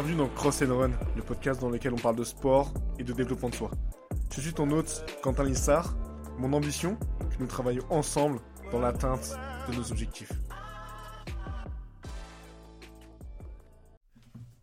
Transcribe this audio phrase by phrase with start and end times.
[0.00, 3.12] Bienvenue dans Cross and Run, le podcast dans lequel on parle de sport et de
[3.12, 3.72] développement de soi.
[4.32, 5.96] Je suis ton hôte Quentin Lissard.
[6.38, 8.38] Mon ambition, que nous travaillions ensemble
[8.70, 9.36] dans l'atteinte
[9.68, 10.30] de nos objectifs.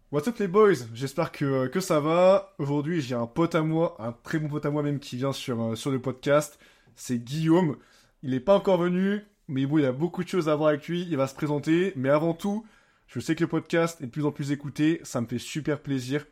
[0.09, 0.85] What's up les boys?
[0.93, 2.53] J'espère que, que ça va.
[2.57, 5.33] Aujourd'hui j'ai un pote à moi, un très bon pote à moi même qui vient
[5.33, 6.57] sur, euh, sur le podcast.
[6.95, 7.75] C'est Guillaume.
[8.23, 10.87] Il n'est pas encore venu, mais bon il a beaucoup de choses à voir avec
[10.87, 11.05] lui.
[11.09, 11.91] Il va se présenter.
[11.97, 12.65] Mais avant tout,
[13.07, 15.81] je sais que le podcast est de plus en plus écouté, ça me fait super
[15.81, 16.25] plaisir.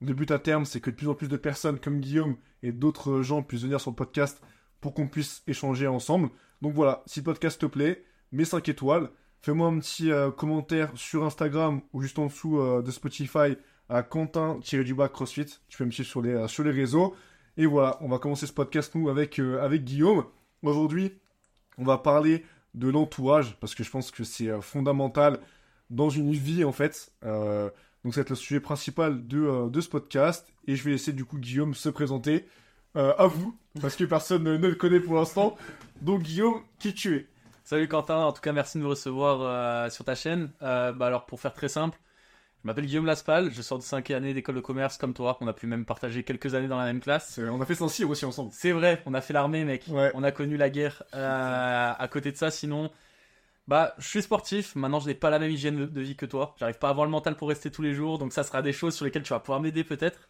[0.00, 2.72] Le but à terme, c'est que de plus en plus de personnes comme Guillaume et
[2.72, 4.40] d'autres gens puissent venir sur le podcast
[4.80, 6.30] pour qu'on puisse échanger ensemble.
[6.62, 9.10] Donc voilà, si le podcast te plaît, mets 5 étoiles.
[9.42, 13.56] Fais-moi un petit euh, commentaire sur Instagram ou juste en dessous euh, de Spotify
[13.88, 15.46] à Quentin-du-bas CrossFit.
[15.68, 17.14] Tu peux me suivre sur les, euh, sur les réseaux.
[17.56, 20.24] Et voilà, on va commencer ce podcast nous avec, avec Guillaume.
[20.62, 21.12] Aujourd'hui,
[21.78, 25.40] on va parler de l'entourage parce que je pense que c'est fondamental
[25.90, 27.12] dans une vie en fait.
[27.24, 27.68] Euh,
[28.04, 30.92] donc ça va être le sujet principal de, euh, de, ce podcast et je vais
[30.92, 32.46] laisser du coup Guillaume se présenter
[32.96, 35.56] euh, à vous parce que personne ne, le connaît pour l'instant.
[36.00, 37.26] Donc Guillaume, qui tu es?
[37.64, 40.50] Salut Quentin, en tout cas merci de me recevoir sur ta chaîne.
[40.60, 41.98] bah alors pour faire très simple,
[42.62, 45.46] je m'appelle Guillaume Laspal, je sors de 5 années d'école de commerce comme toi, on
[45.46, 47.38] a pu même partager quelques années dans la même classe.
[47.38, 48.50] On a fait Saint-Cyr aussi ensemble.
[48.52, 51.04] C'est vrai, on a fait l'armée mec, on a connu la guerre.
[51.12, 52.90] à côté de ça sinon,
[53.68, 54.74] bah, je suis sportif.
[54.74, 56.54] Maintenant, je n'ai pas la même hygiène de vie que toi.
[56.58, 58.18] J'arrive pas à avoir le mental pour rester tous les jours.
[58.18, 60.28] Donc, ça sera des choses sur lesquelles tu vas pouvoir m'aider peut-être.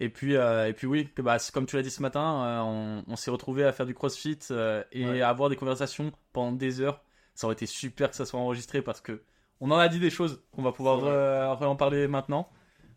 [0.00, 3.02] Et puis, euh, et puis oui, que, bah, comme tu l'as dit ce matin, euh,
[3.06, 6.80] on, s'est retrouvé à faire du crossfit euh, et à avoir des conversations pendant des
[6.80, 7.02] heures.
[7.34, 9.22] Ça aurait été super que ça soit enregistré parce que
[9.60, 12.50] on en a dit des choses qu'on va pouvoir en parler maintenant.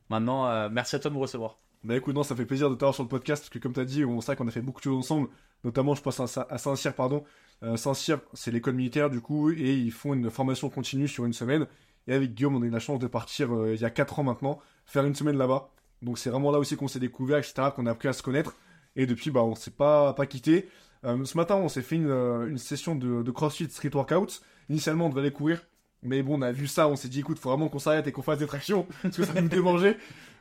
[0.09, 1.59] Maintenant, merci à toi de me recevoir.
[1.85, 3.79] Bah écoute, non, ça fait plaisir de t'avoir sur le podcast parce que comme tu
[3.79, 5.29] as dit, on sait qu'on a fait beaucoup de choses ensemble.
[5.63, 7.23] Notamment, je pense à Saint-Cyr, pardon,
[7.61, 11.33] euh, Saint-Cyr, c'est l'école militaire du coup, et ils font une formation continue sur une
[11.33, 11.67] semaine.
[12.07, 14.17] Et avec Guillaume, on a eu la chance de partir euh, il y a 4
[14.17, 15.69] ans maintenant, faire une semaine là-bas.
[16.01, 18.55] Donc c'est vraiment là aussi qu'on s'est découvert, etc., qu'on a appris à se connaître.
[18.95, 20.67] Et depuis, bah, on s'est pas, pas quitté.
[21.03, 24.41] Euh, ce matin, on s'est fait une, session de, CrossFit Street Workout.
[24.69, 25.61] Initialement, on devait aller courir.
[26.01, 28.11] Mais bon, on a vu ça, on s'est dit, écoute, faut vraiment qu'on s'arrête et
[28.11, 29.97] qu'on fasse des tractions, parce que ça nous démangeait.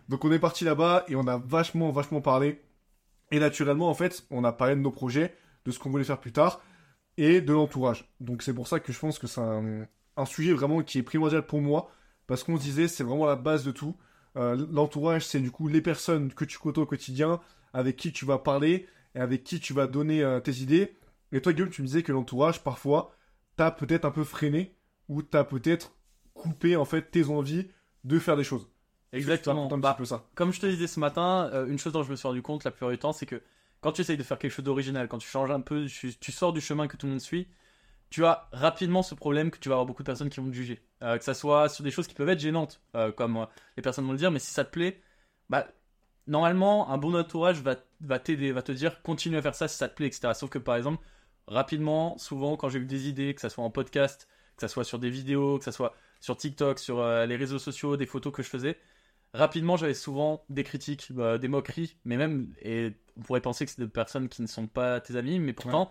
[0.08, 2.62] Donc on est parti là-bas et on a vachement, vachement parlé.
[3.30, 5.34] Et naturellement, en fait, on a parlé de nos projets,
[5.64, 6.60] de ce qu'on voulait faire plus tard
[7.16, 8.08] et de l'entourage.
[8.20, 9.86] Donc c'est pour ça que je pense que c'est un,
[10.26, 11.90] sujet vraiment qui est primordial pour moi,
[12.26, 13.96] parce qu'on se disait c'est vraiment la base de tout.
[14.36, 17.40] Euh, l'entourage, c'est du coup les personnes que tu côtoies au quotidien,
[17.72, 20.96] avec qui tu vas parler, et avec qui tu vas donner euh, tes idées.
[21.32, 23.14] Et toi, Guillaume, tu me disais que l'entourage, parfois,
[23.56, 24.76] t'as peut-être un peu freiné,
[25.08, 25.96] ou t'as peut-être
[26.34, 27.68] coupé, en fait, tes envies
[28.04, 28.68] de faire des choses.
[29.14, 29.72] Exactement.
[29.72, 30.24] Un bah, peu ça.
[30.34, 32.64] Comme je te disais ce matin, euh, une chose dont je me suis rendu compte
[32.64, 33.40] la plupart du temps, c'est que
[33.80, 36.52] quand tu essayes de faire quelque chose d'original, quand tu changes un peu, tu, sors
[36.52, 37.46] du chemin que tout le monde suit,
[38.10, 40.54] tu as rapidement ce problème que tu vas avoir beaucoup de personnes qui vont te
[40.54, 40.82] juger.
[41.02, 44.06] Euh, que ça soit sur des choses qui peuvent être gênantes, euh, comme les personnes
[44.06, 45.00] vont le dire, mais si ça te plaît,
[45.48, 45.68] bah,
[46.26, 49.76] normalement, un bon entourage va, va t'aider, va te dire continue à faire ça si
[49.76, 50.32] ça te plaît, etc.
[50.34, 51.04] Sauf que par exemple,
[51.46, 54.84] rapidement, souvent, quand j'ai eu des idées, que ça soit en podcast, que ça soit
[54.84, 58.42] sur des vidéos, que ça soit sur TikTok, sur les réseaux sociaux, des photos que
[58.42, 58.78] je faisais,
[59.34, 63.72] rapidement, j'avais souvent des critiques, bah, des moqueries, mais même, et on pourrait penser que
[63.72, 65.90] c'est des personnes qui ne sont pas tes amis, mais pourtant,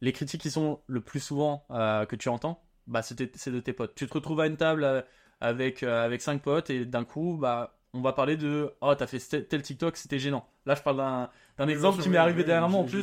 [0.00, 3.72] les critiques qui sont le plus souvent euh, que tu entends, bah, c'est de tes
[3.72, 3.94] potes.
[3.94, 5.02] Tu te retrouves à une table euh,
[5.40, 9.06] avec, euh, avec cinq potes et d'un coup, bah, on va parler de Oh, t'as
[9.06, 9.18] fait
[9.48, 10.48] tel TikTok, c'était gênant.
[10.66, 13.02] Là, je parle d'un exemple qui m'est arrivé dernièrement en plus.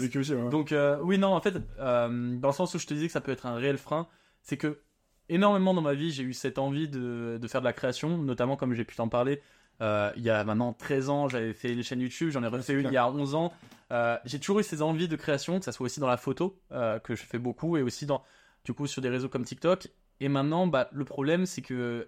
[0.49, 3.31] Donc, oui, non, en fait, dans le sens où je te disais que ça peut
[3.31, 4.07] être un réel frein,
[4.41, 4.81] c'est que
[5.27, 8.57] énormément dans ma vie, j'ai eu cette envie de, de, faire de la création, notamment
[8.57, 9.41] comme j'ai pu t'en parler,
[9.81, 12.73] euh, il y a maintenant 13 ans, j'avais fait une chaîne YouTube, j'en ai refait
[12.73, 13.53] une il y a 11 ans.
[13.91, 16.59] Euh, j'ai toujours eu ces envies de création, que ça soit aussi dans la photo,
[16.71, 18.23] euh, que je fais beaucoup, et aussi dans,
[18.63, 19.89] du coup, sur des réseaux comme TikTok.
[20.19, 22.07] Et maintenant, bah, le problème, c'est que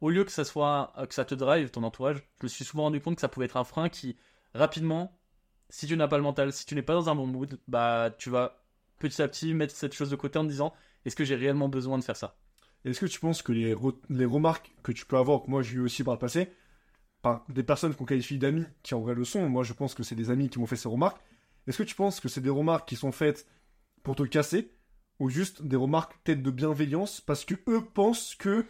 [0.00, 2.84] au lieu que ça soit que ça te drive ton entourage, je me suis souvent
[2.84, 4.16] rendu compte que ça pouvait être un frein qui
[4.54, 5.16] rapidement,
[5.68, 8.10] si tu n'as pas le mental, si tu n'es pas dans un bon mood, bah
[8.18, 8.62] tu vas
[8.98, 10.72] petit à petit mettre cette chose de côté en te disant
[11.04, 12.36] est-ce que j'ai réellement besoin de faire ça?
[12.84, 13.76] Est-ce que tu penses que les,
[14.10, 16.50] les remarques que tu peux avoir, que moi j'ai eu aussi par le passé,
[17.48, 19.48] des personnes qu'on qualifie d'amis qui en vrai le sont.
[19.48, 21.20] Moi, je pense que c'est des amis qui m'ont fait ces remarques.
[21.66, 23.46] Est-ce que tu penses que c'est des remarques qui sont faites
[24.02, 24.72] pour te casser
[25.20, 28.66] ou juste des remarques peut-être de bienveillance parce que eux pensent que,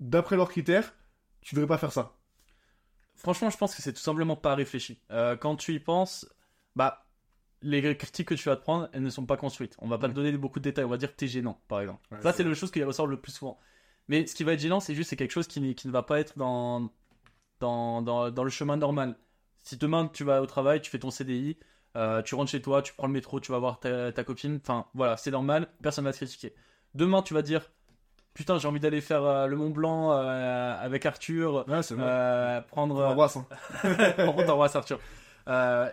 [0.00, 0.94] d'après leurs critères,
[1.42, 2.16] tu devrais pas faire ça?
[3.14, 5.02] Franchement, je pense que c'est tout simplement pas réfléchi.
[5.10, 6.26] Euh, quand tu y penses,
[6.76, 7.04] bah,
[7.60, 9.74] les critiques que tu vas te prendre, elles ne sont pas construites.
[9.78, 10.84] On va pas te donner beaucoup de détails.
[10.84, 12.00] On va dire que es gênant, par exemple.
[12.22, 13.58] ça, c'est la chose qui ressort le plus souvent.
[14.06, 16.02] Mais ce qui va être gênant, c'est juste c'est quelque chose qui, qui ne va
[16.02, 16.90] pas être dans,
[17.60, 19.16] dans, dans, dans, le chemin normal.
[19.62, 21.58] Si demain tu vas au travail, tu fais ton CDI,
[21.96, 24.60] euh, tu rentres chez toi, tu prends le métro, tu vas voir ta, ta copine,
[24.62, 26.54] enfin voilà, c'est normal, personne va te critiquer.
[26.94, 27.70] Demain tu vas dire
[28.34, 33.04] putain, j'ai envie d'aller faire euh, le Mont Blanc euh, avec Arthur, Ouais, prendre.
[33.04, 33.46] Embrasse, hein.
[34.16, 35.00] Par contre, Arthur.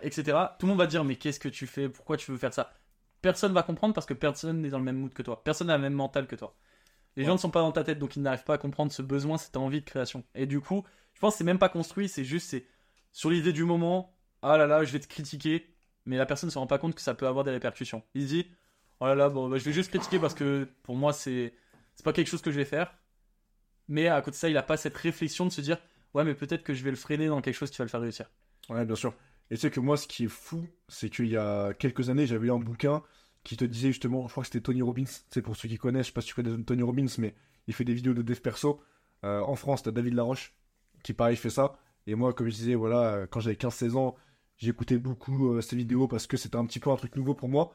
[0.02, 0.22] Etc.
[0.58, 1.88] Tout le monde va dire, mais qu'est-ce que tu fais?
[1.88, 2.70] Pourquoi tu veux faire ça?
[3.20, 5.42] Personne va comprendre parce que personne n'est dans le même mood que toi.
[5.42, 6.54] Personne n'a le même mental que toi.
[7.16, 7.26] Les Ouais.
[7.26, 9.38] gens ne sont pas dans ta tête, donc ils n'arrivent pas à comprendre ce besoin,
[9.38, 10.22] cette envie de création.
[10.34, 10.84] Et du coup,
[11.16, 12.66] je pense que c'est même pas construit, c'est juste, c'est
[13.10, 15.74] sur l'idée du moment, ah là là, je vais te critiquer,
[16.04, 18.02] mais la personne ne se rend pas compte que ça peut avoir des répercussions.
[18.14, 18.46] Il dit,
[19.00, 21.54] oh là là, bon, bah, je vais juste critiquer parce que pour moi, c'est
[21.94, 22.92] c'est pas quelque chose que je vais faire.
[23.88, 25.78] Mais à côté de ça, il a pas cette réflexion de se dire,
[26.12, 28.02] ouais, mais peut-être que je vais le freiner dans quelque chose qui va le faire
[28.02, 28.30] réussir.
[28.68, 29.14] Ouais, bien sûr.
[29.50, 32.26] Et tu sais que moi, ce qui est fou, c'est qu'il y a quelques années,
[32.26, 33.02] j'avais lu un bouquin
[33.42, 36.06] qui te disait justement, je crois que c'était Tony Robbins, c'est pour ceux qui connaissent,
[36.06, 37.34] je sais pas si tu connais Tony Robbins, mais
[37.68, 38.82] il fait des vidéos de dev perso.
[39.24, 40.52] Euh, en France, t'as David Laroche,
[41.06, 41.78] qui pareil fait ça.
[42.08, 44.16] Et moi, comme je disais, voilà, euh, quand j'avais 15-16 ans,
[44.56, 47.48] j'écoutais beaucoup euh, ces vidéos parce que c'était un petit peu un truc nouveau pour
[47.48, 47.72] moi.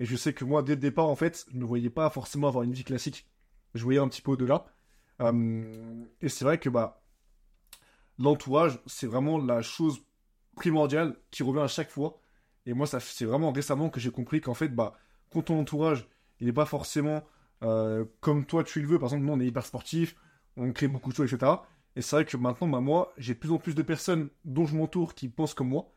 [0.00, 2.46] Et je sais que moi, dès le départ, en fait, je ne voyais pas forcément
[2.46, 3.26] avoir une vie classique.
[3.72, 4.66] Je voyais un petit peu au-delà.
[5.22, 7.02] Euh, et c'est vrai que, bah,
[8.18, 10.04] l'entourage, c'est vraiment la chose
[10.54, 12.20] primordiale qui revient à chaque fois.
[12.66, 14.92] Et moi, c'est vraiment récemment que j'ai compris qu'en fait, bah,
[15.30, 16.06] quand ton entourage,
[16.38, 17.24] il n'est pas forcément
[18.20, 18.98] comme toi tu le veux.
[18.98, 20.16] Par exemple, nous, on est hyper sportif,
[20.58, 21.52] on crée beaucoup de choses, etc.
[21.96, 24.66] Et c'est vrai que maintenant, bah, moi, j'ai de plus en plus de personnes dont
[24.66, 25.92] je m'entoure qui pensent comme moi.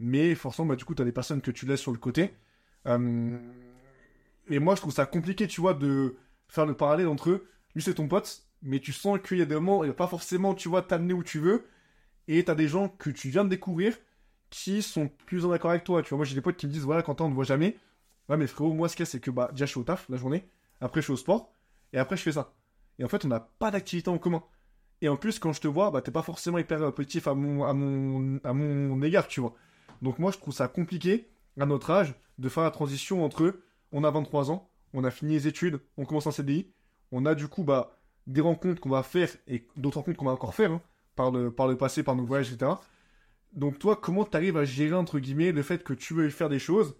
[0.00, 2.34] Mais forcément, bah, du coup, tu as des personnes que tu laisses sur le côté.
[2.86, 3.38] Euh,
[4.48, 6.16] Et moi, je trouve ça compliqué, tu vois, de
[6.48, 7.48] faire le parallèle entre eux.
[7.74, 10.06] Lui, c'est ton pote, mais tu sens qu'il y a des moments, il va pas
[10.06, 11.66] forcément, tu vois, t'amener où tu veux.
[12.28, 13.96] Et t'as des gens que tu viens de découvrir
[14.50, 16.02] qui sont plus en accord avec toi.
[16.02, 17.76] Tu vois, moi, j'ai des potes qui me disent, voilà, Quentin, on ne voit jamais.
[18.28, 19.84] Ouais, mais frérot, moi, ce qu'il y a, c'est que, bah, déjà, je suis au
[19.84, 20.48] taf la journée.
[20.80, 21.52] Après, je suis au sport.
[21.92, 22.54] Et après, je fais ça.
[22.98, 24.42] Et en fait, on n'a pas d'activité en commun.
[25.02, 27.64] Et en plus, quand je te vois, bah, t'es pas forcément hyper positif à mon,
[27.64, 29.54] à, mon, à mon égard, tu vois.
[30.02, 31.28] Donc, moi, je trouve ça compliqué,
[31.58, 33.60] à notre âge, de faire la transition entre
[33.92, 36.72] on a 23 ans, on a fini les études, on commence un CDI,
[37.12, 40.32] on a du coup, bah, des rencontres qu'on va faire et d'autres rencontres qu'on va
[40.32, 40.82] encore faire, hein,
[41.14, 42.72] par, le, par le passé, par nos voyages, etc.
[43.52, 46.58] Donc, toi, comment t'arrives à gérer, entre guillemets, le fait que tu veux faire des
[46.58, 46.96] choses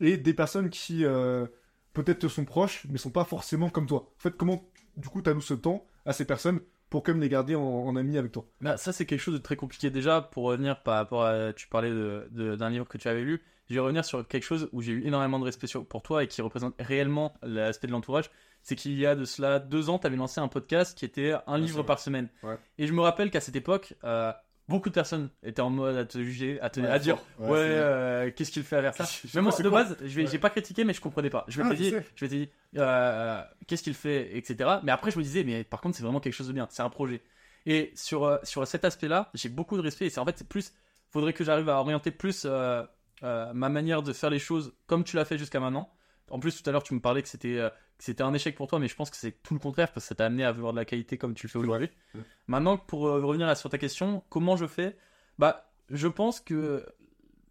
[0.00, 1.46] et des personnes qui, euh,
[1.92, 4.12] peut-être te sont proches, mais sont pas forcément comme toi?
[4.16, 6.60] En fait, comment, du coup, t'alloues ce temps à ces personnes
[6.90, 9.34] pour quand même les garder en, en amis avec toi Bah, ça, c'est quelque chose
[9.34, 9.88] de très compliqué.
[9.90, 11.52] Déjà, pour revenir par rapport à.
[11.52, 13.40] Tu parlais de- de- d'un livre que tu avais lu.
[13.68, 16.26] Je vais revenir sur quelque chose où j'ai eu énormément de respect pour toi et
[16.26, 18.28] qui représente réellement l'aspect de l'entourage.
[18.62, 21.34] C'est qu'il y a de cela deux ans, tu avais lancé un podcast qui était
[21.46, 21.86] un livre vrai.
[21.86, 22.28] par semaine.
[22.42, 22.58] Ouais.
[22.78, 24.32] Et je me rappelle qu'à cette époque, euh,
[24.70, 28.30] beaucoup de personnes étaient en mode à te juger, à, te, à dire Ouais, euh,
[28.30, 31.00] qu'est-ce qu'il fait à je Mais moi, de base, je j'ai pas critiqué, mais je
[31.00, 31.44] comprenais pas.
[31.48, 34.70] Je Ah, m'étais je dit, je dit euh, qu'est-ce qu'il fait, etc.
[34.84, 36.68] Mais après, je me disais, mais par contre, c'est vraiment quelque chose de bien.
[36.70, 37.20] C'est un projet.
[37.66, 40.06] Et sur, euh, sur cet aspect-là, j'ai beaucoup de respect.
[40.06, 40.72] Et c'est en fait, c'est plus,
[41.10, 42.82] faudrait que j'arrive à orienter plus euh,
[43.22, 45.90] euh, ma manière de faire les choses comme tu l'as fait jusqu'à maintenant.
[46.30, 47.68] En plus, tout à l'heure, tu me parlais que c'était euh,
[47.98, 50.04] que c'était un échec pour toi, mais je pense que c'est tout le contraire parce
[50.04, 51.90] que ça t'a amené à avoir de la qualité comme tu le fais aujourd'hui.
[52.14, 52.20] Ouais.
[52.46, 54.96] Maintenant, pour euh, revenir à- sur ta question, comment je fais?
[55.38, 56.86] Bah, je pense que,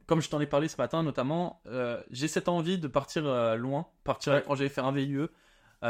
[0.08, 3.24] comme je t'en ai parlé ce matin notamment, euh, j'ai cette envie de partir
[3.58, 4.42] loin, partir à Ouais.
[4.42, 5.28] l'étranger, faire un VIE,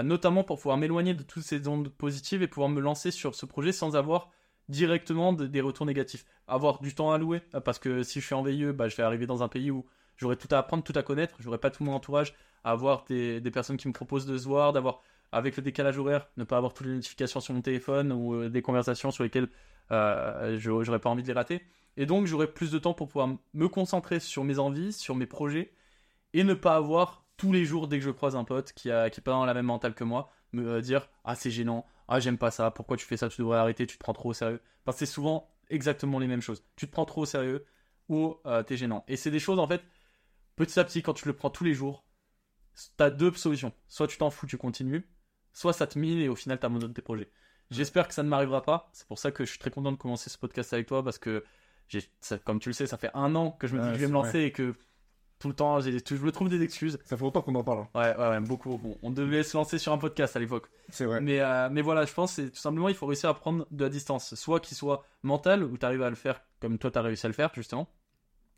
[0.04, 3.46] notamment pour pouvoir m'éloigner de toutes ces ondes positives et pouvoir me lancer sur ce
[3.46, 4.30] projet sans avoir
[4.68, 6.26] directement de- des retours négatifs.
[6.48, 9.04] Avoir du temps à louer, parce que si je suis en VIE, bah, je vais
[9.04, 9.86] arriver dans un pays où
[10.20, 13.42] j'aurai tout à apprendre, tout à connaître, j'aurai pas tout mon entourage, à avoir des,
[13.52, 15.02] personnes qui me proposent de se voir, d'avoir,
[15.32, 18.50] avec le décalage horaire, ne pas avoir toutes les notifications sur mon téléphone ou euh,
[18.50, 19.48] des conversations sur lesquelles
[19.92, 21.64] euh, j'aurais pas envie de les rater.
[21.98, 25.26] Et donc j'aurai plus de temps pour pouvoir me concentrer sur mes envies, sur mes
[25.26, 25.72] projets,
[26.34, 29.08] et ne pas avoir tous les jours, dès que je croise un pote qui a
[29.08, 32.20] est pas dans la même mentale que moi, me euh, dire ah c'est gênant, ah
[32.20, 34.34] j'aime pas ça, pourquoi tu fais ça, tu devrais arrêter, tu te prends trop au
[34.34, 34.62] sérieux.
[34.84, 36.64] Parce que c'est souvent exactement les mêmes choses.
[36.76, 37.66] Tu te prends trop au sérieux
[38.10, 39.04] ou euh, t'es gênant.
[39.08, 39.82] Et c'est des choses en fait,
[40.66, 42.04] petit à petit, quand tu le prends tous les jours,
[42.98, 43.74] t'as deux solutions.
[43.88, 45.08] Soit tu t'en fous, tu continues,
[45.54, 47.32] soit ça te mine et au final t'abandonnes tes projets.
[47.72, 48.90] J'espère que ça ne m'arrivera pas.
[48.94, 51.18] C'est pour ça que je suis très content de commencer ce podcast avec toi parce
[51.20, 51.44] que,
[52.20, 54.00] ça- comme tu le sais, ça fait un an que je me dis que je
[54.02, 54.76] vais me lancer et que
[55.38, 56.98] tout le temps, j'ai, je me trouve des excuses.
[57.06, 57.80] Ça fait longtemps qu'on en parle.
[57.80, 57.90] hein.
[57.96, 58.78] Ouais, ouais, ouais, beaucoup.
[58.78, 60.68] Bon, on devait se lancer sur un podcast à l'époque.
[60.90, 61.22] C'est vrai.
[61.22, 63.84] Mais, euh, mais voilà, je pense que tout simplement, il faut réussir à prendre de
[63.84, 64.36] la distance.
[64.36, 67.26] Soit qu'il soit mental, où tu arrives à le faire comme toi, tu as réussi
[67.26, 67.88] à le faire, justement.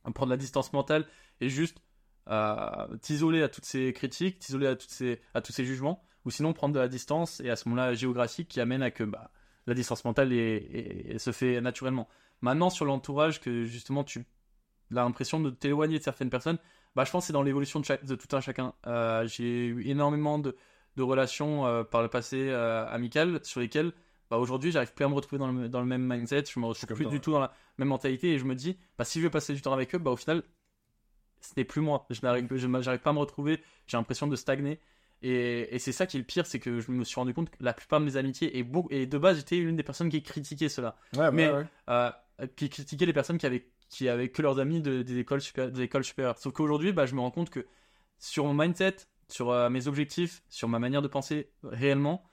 [0.06, 1.06] À prendre la distance mentale
[1.40, 1.78] et juste
[3.02, 6.04] t'isoler à toutes ces critiques, t'isoler à, toutes ces, à tous ces jugements.
[6.26, 9.04] Ou sinon, prendre de la distance et à ce moment-là, géographique qui amène à que
[9.04, 9.32] bah,
[9.66, 12.08] la distance mentale est- est- est- se fait naturellement.
[12.42, 14.20] Maintenant, sur l'entourage, que justement, tu
[14.92, 16.60] as l'impression de t'éloigner de certaines personnes,
[16.96, 18.74] bah, je pense que c'est dans l'évolution de, chaque- de tout un chacun.
[18.86, 20.56] Euh, J'ai eu énormément de,
[20.98, 23.92] de relations euh, par le passé euh, amicales sur lesquelles
[24.30, 26.66] bah, aujourd'hui j'arrive plus à me retrouver dans le, dans le même mindset, je me
[26.66, 27.22] retrouve plus toi, du ouais.
[27.22, 29.62] tout dans la même mentalité et je me dis bah, si je veux passer du
[29.62, 30.44] temps avec eux, bah, au final
[31.42, 32.06] ce n'est plus moi.
[32.10, 34.80] Je n'arrive pas à me retrouver, j'ai l'impression de stagner
[35.24, 37.50] Et, et c'est ça qui est le pire, c'est que je me suis rendu compte
[37.50, 38.64] que la plupart de mes amitiés, et,
[39.06, 40.96] de base, j'étais l'une des personnes qui critiquait cela.
[41.16, 41.66] Ouais, Mais- ouais, ouais.
[41.90, 42.12] Euh,
[42.56, 45.72] qui critiquaient les personnes qui avaient, qui avaient que leurs amis de- des, écoles supérieures,
[45.72, 46.38] des écoles supérieures.
[46.40, 47.68] Sauf qu'aujourd'hui, bah, je me rends compte que
[48.18, 48.96] sur mon mindset,
[49.28, 52.24] sur euh, mes objectifs, sur ma manière de penser réellement,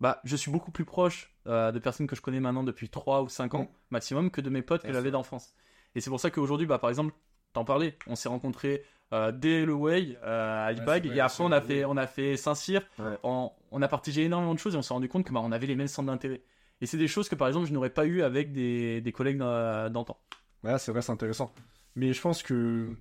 [0.00, 3.22] bah, je suis beaucoup plus proche euh, de personnes que je connais maintenant depuis 3
[3.22, 5.54] ou 5 ans maximum que de mes potes que j'avais d'enfance.
[5.94, 7.14] Et c'est pour ça qu'aujourd'hui, bah, par exemple,
[7.56, 8.82] t'en parlais, on s'est rencontrés
[9.12, 12.36] euh, dès le Way euh, à Ibag, et après on a fait, on a fait
[12.36, 13.18] Saint-Cyr, Ouais.
[13.22, 15.52] on, on a partagé énormément de choses et on s'est rendu compte que bah, on
[15.52, 16.42] avait les mêmes centres d'intérêt.
[16.80, 19.38] Et c'est des choses que par exemple je n'aurais pas eu avec des, des collègues
[19.38, 20.18] d'an- d'antan.
[20.64, 21.52] Ouais, c'est vrai, c'est intéressant.
[21.94, 22.94] Mais je pense que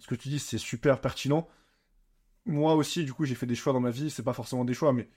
[0.00, 1.46] ce que tu dis, c'est super pertinent.
[2.46, 4.10] Moi aussi, du coup, j'ai fait des choix dans ma vie.
[4.10, 5.08] C'est pas forcément des choix, mais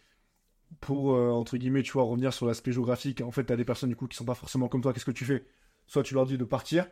[0.81, 3.89] pour, euh, entre guillemets, tu vois, revenir sur l'aspect géographique, en fait, t'as des personnes,
[3.89, 4.93] du coup, qui sont pas forcément comme toi.
[4.93, 5.45] Qu'est-ce que tu fais?
[5.87, 6.85] Soit tu leur dis de partir,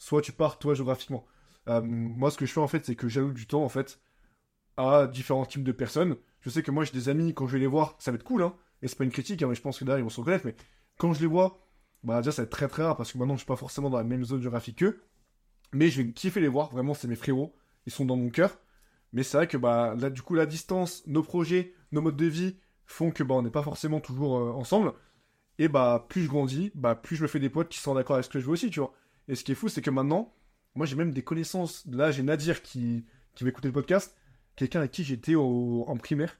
[0.00, 1.26] soit tu pars, toi, géographiquement.
[1.68, 4.00] Euh, moi, ce que je fais, en fait, c'est que j'alloue du temps, en fait,
[4.78, 6.16] à différents types de personnes.
[6.40, 8.24] Je sais que moi, j'ai des amis, quand je vais les voir, ça va être
[8.24, 8.56] cool, hein.
[8.82, 10.46] Et c'est pas une critique, hein, mais je pense que derrière, ils vont se reconnaître.
[10.46, 10.56] Mais
[10.98, 11.60] quand je les vois,
[12.02, 13.90] bah, déjà, ça va être très très rare parce que maintenant, je suis pas forcément
[13.90, 15.02] dans la même zone géographique qu'eux.
[15.74, 17.54] Mais je vais kiffer les voir, vraiment, c'est mes frérots.
[17.84, 18.58] Ils sont dans mon cœur.
[19.12, 22.26] Mais c'est vrai que, bah, là, du coup, la distance, nos projets, nos modes de
[22.26, 24.94] vie font que, bah, on n'est pas forcément toujours euh, ensemble.
[25.58, 28.14] Et, bah, plus je grandis, bah, plus je me fais des potes qui sont d'accord
[28.14, 28.94] avec ce que je veux aussi, tu vois.
[29.30, 30.34] Et ce qui est fou, c'est que maintenant,
[30.74, 31.86] moi, j'ai même des connaissances.
[31.86, 33.06] Là, j'ai Nadir qui,
[33.36, 34.16] qui va écouter le podcast.
[34.56, 36.36] Quelqu'un avec qui j'étais au- en primaire.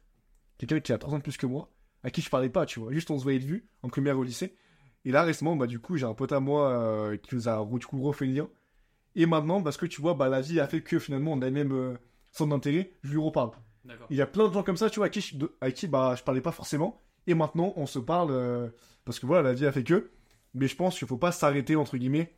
[0.58, 1.70] Quelqu'un qui a 3 ans de plus que moi.
[2.02, 2.92] À qui je parlais pas, tu vois.
[2.92, 4.56] Juste, on se voyait de vue, en primaire au lycée.
[5.04, 7.64] Et là, récemment, bah, du coup, j'ai un pote à moi euh, qui nous a
[7.78, 8.48] du coup refait le lien.
[9.14, 11.44] Et maintenant, parce que tu vois, bah, la vie a fait que finalement, on a
[11.44, 11.96] les mêmes euh,
[12.46, 13.52] d'intérêt, je lui reparle.
[14.10, 15.86] Il y a plein de gens comme ça, tu vois, à qui, je, à qui
[15.86, 17.02] bah, je parlais pas forcément.
[17.28, 18.68] Et maintenant, on se parle euh,
[19.04, 20.10] parce que voilà, la vie a fait que.
[20.54, 22.36] Mais je pense qu'il faut pas s'arrêter, entre guillemets,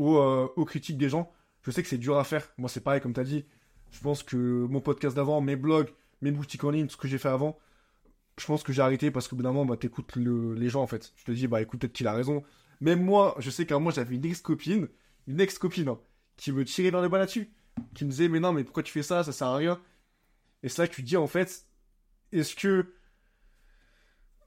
[0.00, 1.30] aux, euh, aux critiques des gens.
[1.62, 2.48] Je sais que c'est dur à faire.
[2.58, 3.44] Moi, c'est pareil, comme tu as dit.
[3.90, 5.90] Je pense que mon podcast d'avant, mes blogs,
[6.22, 7.58] mes boutiques en ligne, ce que j'ai fait avant,
[8.38, 10.82] je pense que j'ai arrêté parce que bout d'un moment, bah, t'écoutes le- les gens,
[10.82, 11.12] en fait.
[11.16, 12.42] Je te dis, bah, écoute, peut-être qu'il a raison.
[12.80, 14.88] Même moi, je sais qu'à moment, j'avais une ex-copine,
[15.26, 15.98] une ex-copine, hein,
[16.36, 17.50] qui me tirait dans les bas là-dessus.
[17.94, 19.22] Qui me disait, mais non, mais pourquoi tu fais ça?
[19.22, 19.78] Ça sert à rien.
[20.62, 21.66] Et c'est là que tu te dis, en fait,
[22.32, 22.86] est-ce que.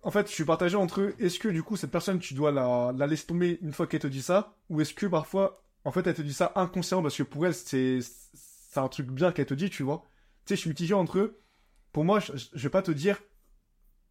[0.03, 1.13] En fait, je suis partagé entre.
[1.19, 4.01] Est-ce que, du coup, cette personne, tu dois la, la laisser tomber une fois qu'elle
[4.01, 4.55] te dit ça?
[4.69, 7.53] Ou est-ce que parfois, en fait, elle te dit ça inconsciemment parce que pour elle,
[7.53, 10.03] c'est c'est un truc bien qu'elle te dit, tu vois?
[10.45, 11.39] Tu sais, je suis mitigé entre eux.
[11.91, 13.21] Pour moi, je, je vais pas te dire,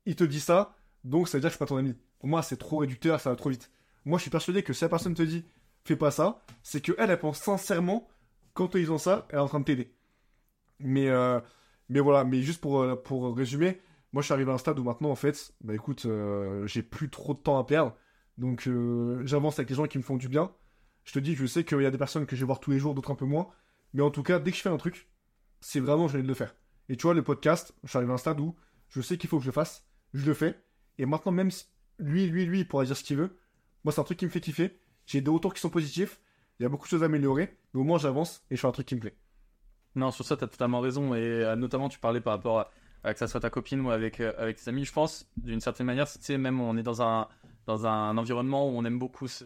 [0.06, 1.94] il te dit ça, donc ça veut dire que je suis pas ton ami.
[2.20, 3.70] Pour moi, c'est trop réducteur, ça va trop vite.
[4.04, 5.44] Moi, je suis persuadé que si la personne te dit,
[5.84, 8.08] fais pas ça, c'est que elle, elle pense sincèrement
[8.54, 9.92] qu'en te disant ça, elle est en train de t'aider.
[10.78, 11.40] Mais, euh,
[11.88, 13.80] mais voilà, mais juste pour, euh, pour résumer,
[14.12, 16.82] moi je suis arrivé à un stade où maintenant, en fait, bah écoute, euh, j'ai
[16.82, 17.96] plus trop de temps à perdre.
[18.38, 20.52] Donc euh, j'avance avec les gens qui me font du bien.
[21.04, 22.70] Je te dis, je sais qu'il y a des personnes que je vais voir tous
[22.70, 23.48] les jours, d'autres un peu moins.
[23.94, 25.08] Mais en tout cas, dès que je fais un truc,
[25.60, 26.54] c'est vraiment, j'ai envie de le faire.
[26.88, 28.54] Et tu vois, le podcast, je suis arrivé à un stade où
[28.88, 30.62] je sais qu'il faut que je le fasse, je le fais.
[30.98, 31.66] Et maintenant, même si
[31.98, 33.38] lui, lui, lui, il pourra dire ce qu'il veut,
[33.84, 34.78] moi c'est un truc qui me fait kiffer.
[35.06, 36.20] J'ai des retours qui sont positifs.
[36.58, 37.56] Il y a beaucoup de choses à améliorer.
[37.72, 39.16] Mais au moins, j'avance et je fais un truc qui me plaît.
[39.94, 41.14] Non, sur ça, tu as totalement raison.
[41.14, 42.70] Et euh, notamment, tu parlais par rapport à, à
[43.02, 44.84] que ça soit ta copine ou avec, euh, avec tes amis.
[44.84, 47.28] Je pense, d'une certaine manière, tu sais, même on est dans un,
[47.66, 49.44] dans un environnement où on aime beaucoup se,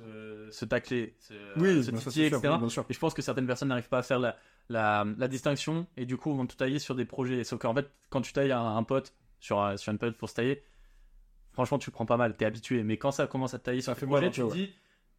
[0.51, 2.55] se tacler, se, se bah, ça, titiller, sûr, etc.
[2.61, 2.85] oui.
[2.91, 4.37] Et je pense que certaines personnes n'arrivent pas à faire la,
[4.69, 7.45] la, la distinction et du coup vont tout tailler sur des projets.
[7.45, 10.35] Sauf qu'en fait, quand tu tailles un, un pote sur, sur une période pour se
[10.35, 10.63] tailler,
[11.53, 12.83] franchement, tu le prends pas mal, t'es habitué.
[12.83, 14.73] Mais quand ça commence à te tailler sur Ça fait projets, un tu te dis,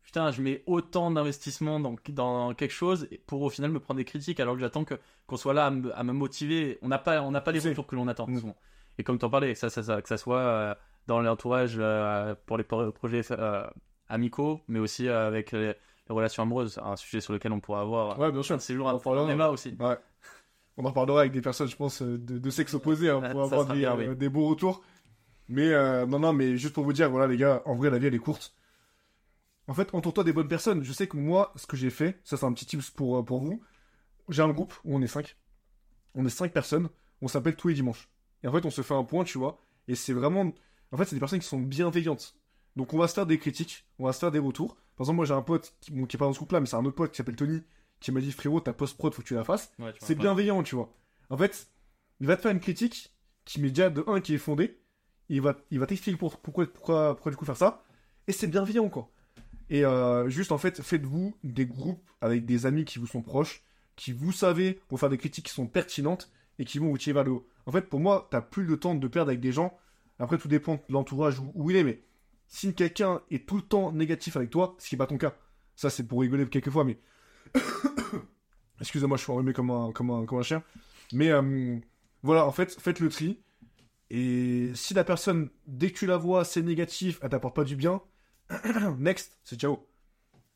[0.07, 4.05] putain, je mets autant d'investissement dans, dans quelque chose pour au final me prendre des
[4.05, 4.95] critiques alors que j'attends que,
[5.27, 6.79] qu'on soit là à me, à me motiver.
[6.81, 8.55] On n'a pas, on n'a pas les C'est- retours que l'on attend souvent.
[8.97, 10.73] Et comme t'en parlais, ça, ça, ça, que ça soit euh,
[11.07, 13.67] dans l'entourage euh, pour les pro- projets euh,
[14.07, 15.75] amicaux, mais aussi avec les, les
[16.09, 18.55] relations amoureuses, un sujet sur lequel on pourrait avoir Ouais, bien sûr.
[18.55, 19.51] un séjour à On parlera.
[19.51, 19.75] aussi.
[19.77, 19.97] Ouais.
[20.77, 23.65] On en reparlera avec des personnes, je pense, de, de sexe opposé, hein, pour avoir
[23.65, 24.15] des, bien, oui.
[24.15, 24.81] des beaux retours.
[25.49, 25.69] Mais
[26.05, 28.15] non, non, mais juste pour vous dire, voilà, les gars, en vrai, la vie, elle
[28.15, 28.53] est courte.
[29.67, 30.83] En fait, entoure-toi des bonnes personnes.
[30.83, 33.24] Je sais que moi, ce que j'ai fait, ça, c'est un petit tips pour, euh,
[33.24, 33.62] pour vous.
[34.29, 35.36] J'ai un groupe où on est cinq.
[36.15, 36.89] On est cinq personnes.
[37.21, 38.09] On s'appelle tous les dimanches.
[38.43, 39.62] Et en fait, on se fait un point, tu vois.
[39.88, 40.51] Et c'est vraiment.
[40.91, 42.36] En fait, c'est des personnes qui sont bienveillantes.
[42.75, 44.75] Donc, on va se faire des critiques, on va se faire des retours.
[44.95, 46.65] Par exemple, moi, j'ai un pote qui, bon, qui est pas dans ce groupe-là, mais
[46.67, 47.62] c'est un autre pote qui s'appelle Tony,
[48.00, 49.71] qui m'a dit frérot, ta post-prod, faut que tu la fasses.
[49.79, 50.93] Ouais, tu vois, C'est bienveillant, tu vois.
[51.29, 51.67] En fait,
[52.19, 53.13] il va te faire une critique
[53.45, 54.79] qui met déjà de un qui est fondée.
[55.29, 57.83] Il va, il va t'expliquer pour- pourquoi, pourquoi, pourquoi du coup faire ça.
[58.27, 59.09] Et c'est bienveillant, quoi.
[59.69, 63.63] Et euh, juste, en fait, faites-vous des groupes avec des amis qui vous sont proches,
[63.95, 67.13] qui vous savez pour faire des critiques qui sont pertinentes et qui vont vous tirer
[67.13, 67.47] vers le haut.
[67.65, 69.77] En fait, pour moi, t'as plus le temps de perdre avec des gens.
[70.19, 72.01] Après, tout dépend de l'entourage où, où il est, mais
[72.47, 75.36] si quelqu'un est tout le temps négatif avec toi, ce qui n'est pas ton cas,
[75.75, 77.00] ça c'est pour rigoler quelquefois, mais.
[78.79, 80.63] Excusez-moi, je suis enrhumé comme un, comme un, comme un chien.
[81.12, 81.77] Mais euh,
[82.24, 83.41] Voilà, en fait, faites le tri.
[84.09, 87.75] Et si la personne, dès que tu la vois, c'est négatif, elle t'apporte pas du
[87.75, 88.01] bien,
[88.97, 89.85] next, c'est ciao.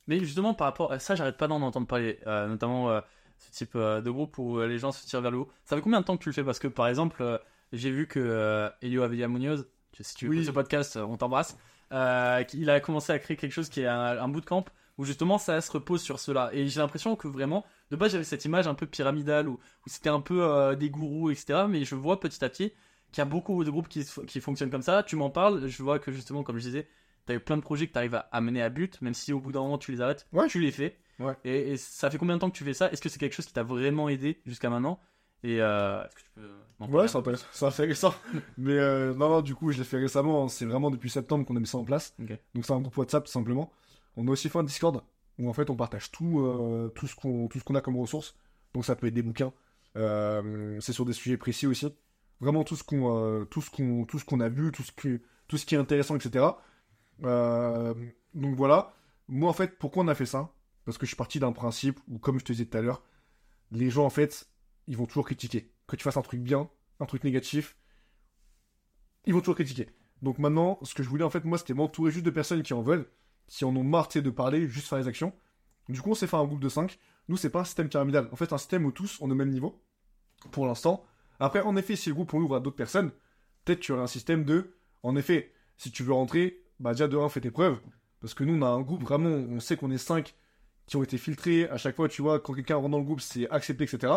[0.07, 3.01] Mais justement, par rapport à ça, j'arrête pas d'en entendre parler, euh, notamment euh,
[3.37, 5.49] ce type euh, de groupe où les gens se tirent vers le haut.
[5.65, 6.43] Ça fait combien de temps que tu le fais?
[6.43, 9.67] Parce que par exemple, j'ai vu que Elio Avella Munoz,
[9.99, 10.37] si tu Oui.
[10.37, 11.57] écoutes ce podcast, on t'embrasse,
[11.91, 14.65] il a commencé à créer quelque chose qui est un, un bootcamp
[14.97, 16.49] où justement ça se repose sur cela.
[16.53, 19.89] Et j'ai l'impression que vraiment, de base, j'avais cette image un peu pyramidale où, où
[19.89, 21.65] c'était un peu des gourous, etc.
[21.69, 22.73] Mais je vois petit à petit
[23.11, 25.03] qu'il y a beaucoup de groupes qui fonctionnent comme ça.
[25.03, 26.87] Tu m'en parles, je vois que justement, comme je disais,
[27.33, 29.39] eu plein de projets que tu arrives à, à mener à but, même si au
[29.39, 30.47] bout d'un moment tu les arrêtes, Ouais.
[30.47, 30.97] tu les fais.
[31.19, 31.33] Ouais.
[31.45, 32.91] Et, et ça fait combien de temps que tu fais ça?
[32.91, 34.99] Est-ce que c'est quelque chose qui t'a vraiment aidé jusqu'à maintenant?
[35.43, 37.45] Et euh, est-ce que tu peux Ouais, c'est intéressant.
[37.51, 38.13] C'est intéressant.
[38.57, 40.47] Mais euh, non, non, du coup, je l'ai fait récemment.
[40.47, 42.15] C'est vraiment depuis septembre qu'on a mis ça en place.
[42.19, 43.71] Donc, c'est un groupe WhatsApp, tout simplement.
[44.17, 45.03] On a aussi fait un Discord
[45.39, 47.97] où, en fait, on partage tout, euh, tout ce qu'on tout ce qu'on a comme
[47.97, 48.35] ressources.
[48.73, 49.53] Donc, ça peut être des bouquins.
[49.95, 51.87] C'est sur des sujets précis aussi.
[52.39, 55.21] Vraiment, tout ce qu'on tout ce qu'on tout ce qu'on a vu, tout ce, que,
[55.47, 56.45] tout ce qui est intéressant, etc.
[57.23, 57.93] Euh,
[58.33, 58.93] donc, voilà.
[59.27, 60.53] Moi, en fait, pourquoi on a fait ça?
[60.85, 63.03] Parce que je suis parti d'un principe où, comme je te disais tout à l'heure,
[63.71, 64.49] les gens, en fait,
[64.87, 65.71] ils vont toujours critiquer.
[65.87, 67.75] Que tu fasses un truc bien, un truc négatif,
[69.25, 69.87] ils vont toujours critiquer.
[70.21, 72.73] Donc maintenant, ce que je voulais en fait, moi, c'était m'entourer juste de personnes qui
[72.73, 73.07] en veulent,
[73.47, 75.33] qui en ont marre de parler, juste faire les actions.
[75.89, 76.97] Du coup, on s'est fait un groupe de 5.
[77.27, 78.29] Nous, c'est pas un système pyramidal.
[78.31, 79.83] En fait, un système où tous on est au même niveau,
[80.51, 81.03] pour l'instant.
[81.39, 83.11] Après, en effet, si le groupe on l'ouvre à d'autres personnes,
[83.65, 84.75] peut-être tu aurais un système de.
[85.03, 87.79] En effet, si tu veux rentrer, bah déjà de 1, fais tes preuves.
[88.19, 90.35] Parce que nous, on a un groupe vraiment, on sait qu'on est 5
[90.87, 91.69] qui ont été filtrés.
[91.69, 94.13] À chaque fois, tu vois, quand quelqu'un rentre dans le groupe, c'est accepté, etc.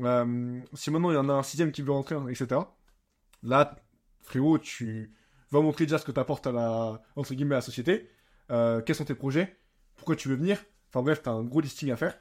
[0.00, 2.60] Euh, si maintenant il y en a un sixième qui veut rentrer, etc.
[3.42, 3.76] Là,
[4.20, 5.12] frérot, tu
[5.50, 8.10] vas montrer déjà ce que tu apportes à la, entre guillemets, à la société.
[8.50, 9.56] Euh, quels sont tes projets?
[9.96, 10.62] Pourquoi tu veux venir?
[10.90, 12.18] Enfin bref, tu as un gros listing à faire.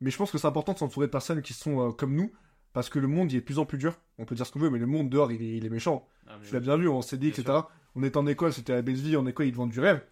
[0.00, 2.32] Mais je pense que c'est important de s'entourer de personnes qui sont euh, comme nous.
[2.72, 3.96] Parce que le monde, il est de plus en plus dur.
[4.18, 6.06] On peut dire ce qu'on veut, mais le monde dehors, il est, il est méchant.
[6.28, 7.58] Ah, Tu l'as bien vu, on s'est dit, etc.
[7.94, 9.16] On était en école, c'était la belle vie.
[9.16, 10.04] En école, ils te vendent du rêve.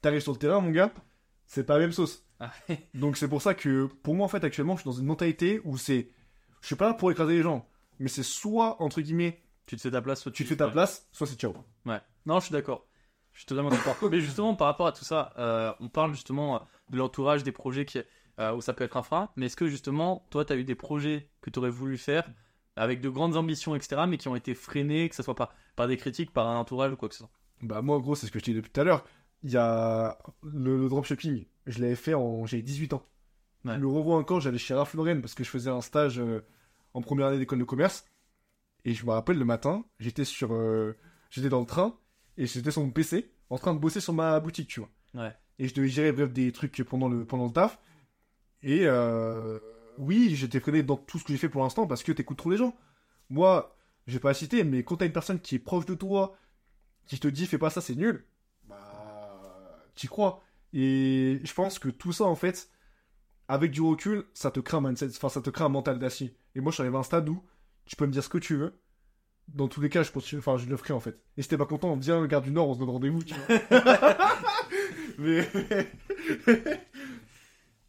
[0.00, 0.92] T'arrives sur le terrain, mon gars,
[1.46, 2.24] c'est pas la même sauce.
[2.40, 2.52] Ah,
[2.94, 5.60] Donc c'est pour ça que, pour moi, en fait, actuellement, je suis dans une mentalité
[5.64, 6.10] où c'est...
[6.60, 7.68] Je suis pas là pour écraser les gens.
[7.98, 10.66] Mais c'est soit, entre guillemets, tu te fais ta place, soit tu te fais ta
[10.66, 10.72] ouais.
[10.72, 11.54] place, soit c'est ciao.
[11.84, 12.00] Ouais.
[12.26, 12.86] Non, je suis d'accord.
[13.32, 13.96] Je suis totalement d'accord.
[14.10, 16.58] Mais justement, par rapport à tout ça, euh, on parle justement euh,
[16.90, 18.00] de l'entourage, des projets qui,
[18.40, 19.30] euh, où ça peut être un frein.
[19.36, 22.28] Mais est-ce que justement, toi, tu as eu des projets que tu aurais voulu faire
[22.78, 25.88] avec de grandes ambitions, etc., mais qui ont été freinés, que ce soit par, par
[25.88, 27.30] des critiques, par un entourage ou quoi que ce soit
[27.62, 29.04] Bah moi, en gros, c'est ce que je t'ai dit depuis tout à l'heure.
[29.42, 31.44] Il y a le, le dropshipping.
[31.66, 32.46] Je l'avais fait en...
[32.46, 33.02] J'ai 18 ans.
[33.64, 33.74] Ouais.
[33.74, 36.44] Je le revois encore, j'allais chez Ralph Lauren parce que je faisais un stage euh,
[36.94, 38.04] en première année d'école de commerce.
[38.84, 40.52] Et je me rappelle, le matin, j'étais sur...
[40.54, 40.96] euh,
[41.30, 41.94] J'étais dans le train
[42.38, 44.88] et j'étais sur mon PC en train de bosser sur ma boutique, tu vois.
[45.14, 45.34] Ouais.
[45.58, 47.78] Et je devais gérer, bref, des trucs pendant le, pendant le taf.
[48.62, 49.58] Et euh,
[49.98, 52.50] oui, j'étais freiné dans tout ce que j'ai fait pour l'instant parce que t'écoutes trop
[52.50, 52.74] les gens.
[53.30, 55.94] Moi, je vais pas la citer, mais quand t'as une personne qui est proche de
[55.94, 56.36] toi,
[57.06, 58.24] qui te dit fais pas ça, c'est nul,
[58.68, 60.42] bah, t'y crois.
[60.72, 62.70] Et je pense que tout ça, en fait,
[63.48, 66.36] avec du recul, ça te crée un mindset, enfin, ça te crée un mental d'acier.
[66.54, 67.42] Et moi, je suis arrivé à un stade où
[67.86, 68.78] tu peux me dire ce que tu veux.
[69.48, 71.18] Dans tous les cas, je continue, enfin, je le ferai en fait.
[71.38, 73.58] Et si t'es pas content, viens, Gare du Nord, on se donne rendez-vous, tu vois.
[75.18, 75.48] mais...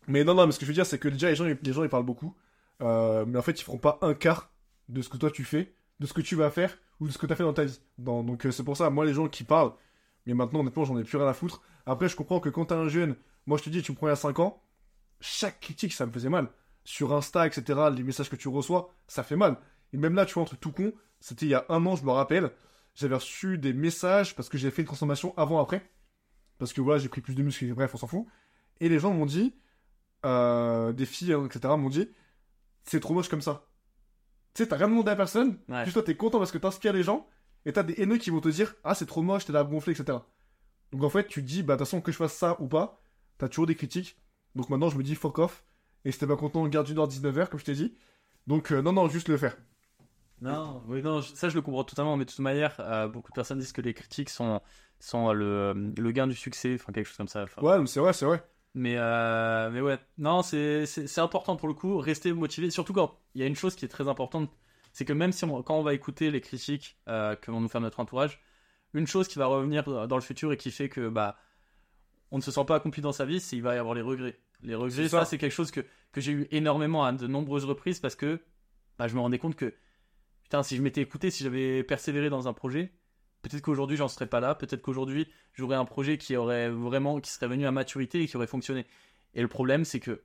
[0.09, 1.73] mais non, non, mais ce que je veux dire, c'est que déjà, les gens, les
[1.73, 2.35] gens, ils parlent beaucoup.
[2.81, 4.51] Euh, mais en fait, ils feront pas un quart
[4.87, 7.17] de ce que toi tu fais, de ce que tu vas faire, ou de ce
[7.17, 7.79] que tu as fait dans ta vie.
[7.97, 9.73] Donc euh, c'est pour ça, moi, les gens qui parlent,
[10.25, 11.61] mais maintenant, honnêtement, j'en ai plus rien à foutre.
[11.85, 14.07] Après, je comprends que quand t'es un jeune, moi, je te dis, tu me prends
[14.07, 14.63] il y a 5 ans,
[15.19, 16.49] chaque critique, ça me faisait mal.
[16.83, 19.57] Sur Insta, etc., les messages que tu reçois, ça fait mal.
[19.93, 22.03] Et même là, tu vois, un tout con, c'était il y a un an, je
[22.03, 22.51] me rappelle,
[22.95, 25.87] j'avais reçu des messages parce que j'ai fait une transformation avant-après.
[26.57, 28.25] Parce que voilà, j'ai pris plus de muscles, bref, on s'en fout.
[28.79, 29.55] Et les gens m'ont dit,
[30.25, 32.09] euh, des filles, hein, etc., m'ont dit,
[32.83, 33.65] c'est trop moche comme ça.
[34.53, 35.83] Tu sais, t'as rien demandé à personne, Ouais.
[35.83, 37.27] juste toi, t'es content parce que t'inspires les gens,
[37.65, 39.63] et t'as des haineux qui vont te dire, ah, c'est trop moche, t'es là à
[39.63, 40.19] gonfler, etc.
[40.91, 42.67] Donc en fait, tu te dis, bah, de toute façon, que je fasse ça ou
[42.67, 42.99] pas,
[43.37, 44.17] t'as toujours des critiques.
[44.55, 45.63] Donc maintenant, je me dis, fuck off.
[46.05, 47.95] Et si t'es pas content, garde du Nord 19h, comme je t'ai dit.
[48.47, 49.55] Donc, euh, non, non, juste le faire.
[50.41, 53.35] Non, oui, non, ça je le comprends totalement, mais de toute manière, euh, beaucoup de
[53.35, 54.61] personnes disent que les critiques sont,
[55.01, 57.43] sont le, le gain du succès, enfin quelque chose comme ça.
[57.43, 57.61] enfin.
[57.61, 58.41] Ouais, mais c'est vrai, c'est vrai.
[58.75, 60.85] Mais, euh, mais ouais, non, c'est
[61.17, 63.89] important pour le coup, rester motivé, surtout quand il y a une chose qui est
[63.89, 64.51] très importante,
[64.93, 67.67] c'est que même si on- quand on va écouter les critiques euh, que vont nous
[67.67, 68.39] faire notre entourage,
[68.93, 71.37] une chose qui va revenir dans le futur et qui fait que bah
[72.31, 74.01] on ne se sent pas accompli dans sa vie, c'est il va y avoir les
[74.01, 74.39] regrets.
[74.61, 75.25] Les regrets, ça.
[75.25, 78.41] c'est quelque chose que, que j'ai eu énormément à de nombreuses reprises parce que
[78.97, 79.73] bah, je me rendais compte que
[80.43, 82.93] putain, si je m'étais écouté, si j'avais persévéré dans un projet,
[83.41, 87.31] peut-être qu'aujourd'hui j'en serais pas là, peut-être qu'aujourd'hui j'aurais un projet qui aurait vraiment qui
[87.31, 88.85] serait venu à maturité et qui aurait fonctionné.
[89.33, 90.23] Et le problème, c'est que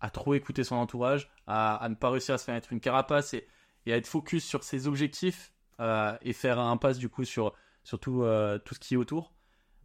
[0.00, 2.80] à trop écouter son entourage, à, à ne pas réussir à se faire être une
[2.80, 3.46] carapace et,
[3.86, 7.54] et à être focus sur ses objectifs euh, et faire un pass du coup sur,
[7.84, 9.32] sur tout, euh, tout ce qui est autour,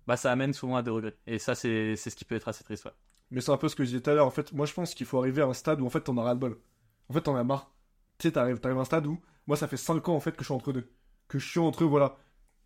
[0.08, 1.18] bah ça amène souvent à des regrets.
[1.28, 2.88] Et ça, c'est ce qui peut être assez triste.
[3.30, 4.28] Mais c'est un peu ce que je disais tout à l'heure.
[4.28, 6.18] En fait, moi, je pense qu'il faut arriver à un stade où, en fait, t'en
[6.18, 6.60] as ras le bol.
[7.10, 7.72] En fait, t'en as marre.
[8.18, 10.40] Tu sais, t'arrives à un stade où, moi, ça fait 5 ans, en fait, que
[10.40, 10.92] je suis entre deux.
[11.28, 12.18] Que je suis entre eux, voilà.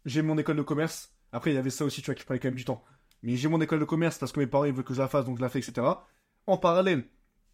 [0.05, 1.13] J'ai mon école de commerce.
[1.31, 2.83] Après, il y avait ça aussi, tu vois, qui prenait quand même du temps.
[3.23, 5.07] Mais j'ai mon école de commerce parce que mes parents, ils veulent que je la
[5.07, 5.87] fasse, donc je la fais, etc.
[6.47, 7.05] En parallèle,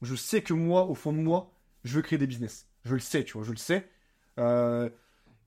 [0.01, 1.51] je sais que moi, au fond de moi,
[1.83, 2.67] je veux créer des business.
[2.83, 3.87] Je le sais, tu vois, je le sais.
[4.39, 4.89] Euh,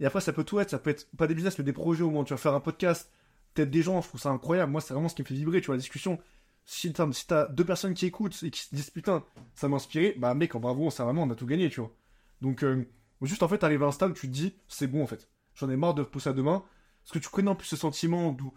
[0.01, 0.71] Et après, ça peut tout être.
[0.71, 2.25] Ça peut être pas des business, mais des projets au moins.
[2.25, 3.11] Tu vas faire un podcast,
[3.55, 4.73] peut-être des gens, je trouve ça incroyable.
[4.73, 6.19] Moi, c'est vraiment ce qui me fait vibrer, tu vois, la discussion.
[6.67, 9.79] Si t'as deux personnes qui écoutent et qui se disent putain, ça m'a
[10.17, 11.93] bah mec, en bravo, ça vraiment, on a tout gagné, tu vois.
[12.41, 12.87] Donc, euh,
[13.23, 15.29] juste en fait, arriver à un stade où tu te dis, c'est bon en fait.
[15.55, 16.65] J'en ai marre de repousser à demain.
[17.05, 18.53] Parce que tu connais en plus ce sentiment d'où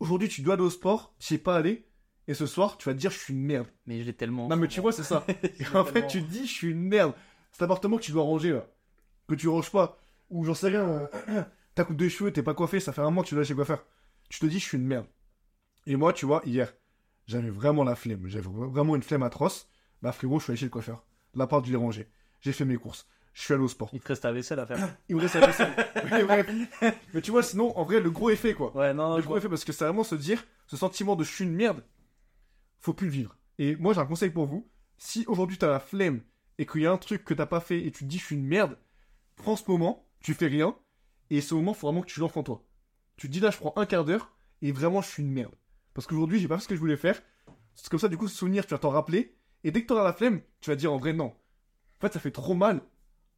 [0.00, 1.86] aujourd'hui tu dois aller au sport, tu sais pas aller,
[2.26, 3.66] et ce soir tu vas te dire, je suis une merde.
[3.86, 4.48] Mais je l'ai tellement.
[4.48, 5.26] Non, mais tu vois, c'est ça.
[5.58, 7.12] Et en fait, tu te dis, je suis une merde.
[7.52, 8.66] Cet appartement que tu dois ranger là,
[9.28, 9.98] que tu ranges pas,
[10.30, 11.44] ou j'en sais rien, euh,
[11.74, 13.54] ta coupe de cheveux, t'es pas coiffé, ça fait un mois que tu dois chez
[13.54, 13.84] coiffeur.
[14.30, 15.06] Tu te dis, je suis une merde.
[15.86, 16.72] Et moi, tu vois, hier,
[17.26, 19.68] j'avais vraiment la flemme, j'avais vraiment une flemme atroce.
[20.02, 21.04] Bah, frérot, je suis allé chez le coiffeur.
[21.34, 22.08] La part, je l'ai rangé.
[22.40, 23.06] J'ai fait mes courses.
[23.34, 23.90] Je suis allé au sport.
[23.92, 24.96] Il te reste ta vaisselle à faire.
[25.08, 25.72] Il me reste la vaisselle.
[26.10, 26.48] Mais bref.
[27.12, 28.74] Mais tu vois, sinon, en vrai, le gros effet, quoi.
[28.76, 29.38] Ouais, non, Le je gros vois.
[29.38, 31.84] effet, parce que c'est vraiment se dire, ce sentiment de je suis une merde,
[32.78, 33.36] faut plus le vivre.
[33.58, 34.68] Et moi, j'ai un conseil pour vous.
[34.96, 36.22] Si aujourd'hui t'as la flemme
[36.58, 38.24] et qu'il y a un truc que t'as pas fait et tu te dis je
[38.24, 38.78] suis une merde,
[39.36, 40.76] prends ce moment, tu fais rien,
[41.30, 42.64] et ce moment, faut vraiment que tu en toi.
[43.16, 45.54] Tu te dis là, je prends un quart d'heure, et vraiment, je suis une merde.
[45.92, 47.20] Parce qu'aujourd'hui, j'ai pas fait ce que je voulais faire.
[47.74, 50.04] C'est comme ça, du coup, ce souvenir, tu vas t'en rappeler, et dès que t'auras
[50.04, 51.26] la flemme, tu vas dire en vrai non.
[51.98, 52.80] En fait, ça fait trop mal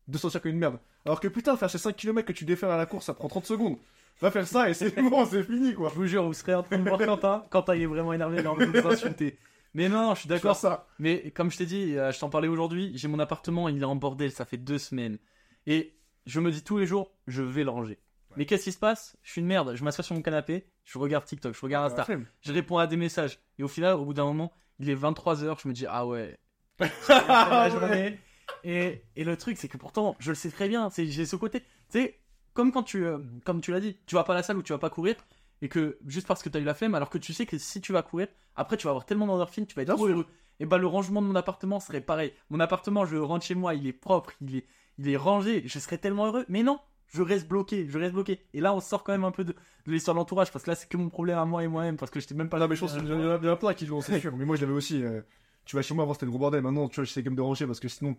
[0.08, 0.78] de sentir comme une merde.
[1.04, 3.28] Alors que putain, faire ces 5 km que tu défères à la course, ça prend
[3.28, 3.76] 30 secondes.
[4.20, 5.90] Va faire ça et c'est bon, c'est fini quoi.
[5.90, 7.44] Je vous jure, vous serez en train de voir Quentin.
[7.50, 9.38] Quentin, il est vraiment énervé, il a envie de nous insulter.
[9.74, 10.56] Mais non, je suis d'accord.
[10.56, 10.86] ça.
[10.98, 13.84] Mais comme je t'ai dit, euh, je t'en parlais aujourd'hui, j'ai mon appartement, il est
[13.84, 15.18] en bordel, ça fait deux semaines.
[15.66, 17.98] Et je me dis tous les jours, je vais le ranger.
[18.36, 19.16] Mais qu'est-ce qui se passe?
[19.22, 22.06] Je suis une merde, je m'assois sur mon canapé, je regarde TikTok, je regarde Insta,
[22.42, 23.38] je réponds à des messages.
[23.58, 26.38] Et au final, au bout d'un moment, il est 23h, je me dis, ah ouais.
[27.08, 28.18] la journée.
[28.64, 31.36] Et, et le truc, c'est que pourtant, je le sais très bien, c'est- j'ai ce
[31.36, 31.60] côté.
[31.60, 32.18] Tu sais,
[32.54, 34.62] comme quand tu, euh, comme tu l'as dit, tu vas pas à la salle ou
[34.62, 35.14] tu vas pas courir,
[35.62, 37.58] et que juste parce que tu as eu la flemme, alors que tu sais que
[37.58, 40.26] si tu vas courir, après tu vas avoir tellement d'endorphines, tu vas être trop heureux.
[40.58, 42.32] Et bah, le rangement de mon appartement serait pareil.
[42.50, 44.66] Mon appartement, je rentre chez moi, il est propre, il est,
[44.98, 46.44] il est rangé, je serais tellement heureux.
[46.48, 46.78] Mais non,
[47.08, 48.40] je reste bloqué, je reste bloqué.
[48.54, 50.70] Et là, on sort quand même un peu de, de l'histoire de l'entourage, parce que
[50.70, 52.68] là, c'est que mon problème à moi et moi-même, parce que j'étais même pas Non,
[52.68, 54.34] mais je pense qu'il y, en a- plein qui l'ont, c'est sûr.
[54.36, 55.02] Mais moi, je l'avais aussi.
[55.04, 55.20] euh,
[55.66, 56.62] tu vas chez moi avant, c'était le gros bordel.
[56.62, 58.16] Maintenant, tu vois, j'essaie quand de ranger parce que sinon.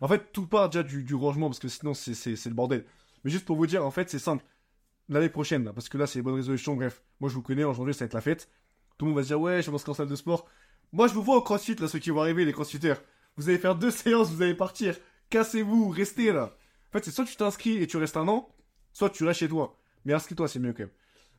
[0.00, 2.84] En fait, tout part déjà du, rangement parce que sinon, c'est, le bordel.
[3.22, 4.44] Mais juste pour vous dire, en fait, c'est simple.
[5.08, 6.74] L'année prochaine, parce que là, c'est les bonnes résolutions.
[6.74, 7.64] Bref, moi, je vous connais.
[7.64, 8.50] En janvier, ça va être la fête.
[8.98, 10.48] Tout le monde va se dire, ouais, je m'inscris en salle de sport.
[10.92, 12.94] Moi, je vous vois au crossfit, là, ceux qui vont arriver, les crossfitters.
[13.36, 14.96] Vous allez faire deux séances, vous allez partir.
[15.30, 16.56] Cassez-vous, restez là.
[16.88, 18.48] En fait, c'est soit tu t'inscris et tu restes un an,
[18.92, 19.78] soit tu restes chez toi.
[20.04, 20.90] Mais inscris-toi, c'est mieux quand même.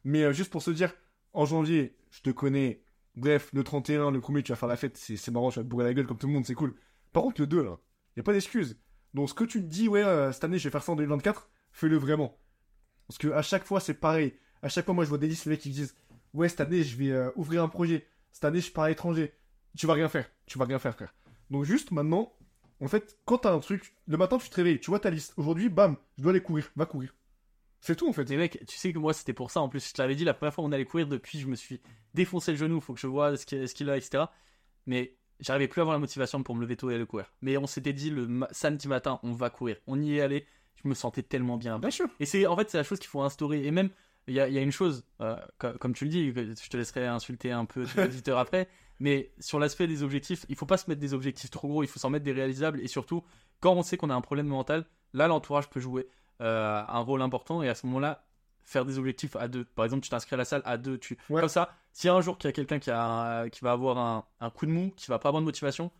[0.03, 0.93] Mais euh, juste pour se dire,
[1.33, 2.81] en janvier, je te connais.
[3.17, 5.67] Bref, le 31, le premier, tu vas faire la fête, c'est marrant, tu vas te
[5.67, 6.75] bourrer la gueule comme tout le monde, c'est cool.
[7.13, 7.79] Par contre, le 2, là,
[8.15, 8.79] y a pas d'excuse.
[9.15, 10.95] Donc, ce que tu te dis, ouais, euh, cette année, je vais faire ça en
[10.95, 12.37] 2024, fais-le vraiment.
[13.07, 14.35] Parce que à chaque fois, c'est pareil.
[14.61, 15.95] À chaque fois, moi, je vois des listes, les mecs qui disent,
[16.35, 18.05] ouais, cette année, je vais euh, ouvrir un projet.
[18.31, 19.33] Cette année, je pars à l'étranger.
[19.75, 20.29] Tu vas rien faire.
[20.45, 21.15] Tu vas rien faire, frère.
[21.49, 22.31] Donc, juste maintenant,
[22.81, 25.33] en fait, quand t'as un truc, le matin, tu te réveilles, tu vois ta liste.
[25.37, 26.69] Aujourd'hui, bam, je dois aller courir.
[26.75, 27.15] Va courir.
[27.79, 28.27] C'est tout, en fait.
[28.29, 29.87] Mais mec, tu sais que moi c'était pour ça en plus.
[29.87, 31.79] Je te l'avais dit la première fois on allait courir depuis, je me suis
[32.13, 32.81] défoncé le genou.
[32.81, 34.25] Faut que je vois ce qu'il a, etc.
[34.85, 37.31] Mais j'arrivais plus à avoir la motivation pour me lever tôt et aller courir.
[37.41, 39.77] Mais on s'était dit le ma- samedi matin, on va courir.
[39.87, 40.45] On y est allé.
[40.83, 41.79] Je me sentais tellement bien.
[41.79, 42.07] Bien sûr.
[42.19, 43.65] Et c'est en fait c'est la chose qu'il faut instaurer.
[43.65, 43.89] Et même
[44.27, 46.53] il y a, il y a une chose, euh, co- comme tu le dis, que
[46.61, 48.67] je te laisserai insulter un peu tes auditeurs après.
[48.99, 51.83] Mais sur l'aspect des objectifs, il faut pas se mettre des objectifs trop gros.
[51.83, 52.81] Il faut s'en mettre des réalisables.
[52.81, 53.23] Et surtout,
[53.61, 56.07] quand on sait qu'on a un problème mental, là l'entourage peut jouer
[56.41, 57.61] euh, un rôle important.
[57.63, 58.23] Et à ce moment-là,
[58.63, 59.63] faire des objectifs à deux.
[59.65, 60.97] Par exemple, tu t'inscris à la salle à deux.
[60.97, 61.17] Tu...
[61.29, 61.39] Ouais.
[61.39, 61.69] Comme ça,
[62.03, 64.49] a un jour qu'il y a quelqu'un qui, a un- qui va avoir un, un
[64.49, 65.91] coup de mou, qui va pas avoir de motivation,